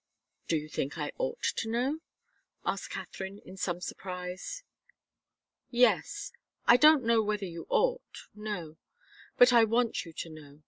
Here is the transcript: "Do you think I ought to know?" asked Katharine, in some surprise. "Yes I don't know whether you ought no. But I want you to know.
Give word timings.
"Do 0.47 0.57
you 0.57 0.67
think 0.67 0.97
I 0.97 1.11
ought 1.19 1.43
to 1.43 1.69
know?" 1.69 1.99
asked 2.65 2.89
Katharine, 2.89 3.37
in 3.37 3.55
some 3.55 3.79
surprise. 3.81 4.63
"Yes 5.69 6.31
I 6.65 6.75
don't 6.75 7.03
know 7.03 7.21
whether 7.21 7.45
you 7.45 7.67
ought 7.69 8.25
no. 8.33 8.77
But 9.37 9.53
I 9.53 9.63
want 9.63 10.03
you 10.03 10.11
to 10.11 10.29
know. 10.31 10.59